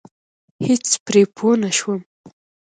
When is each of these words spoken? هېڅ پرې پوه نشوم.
هېڅ 0.65 0.85
پرې 1.05 1.23
پوه 1.35 1.53
نشوم. 1.63 1.99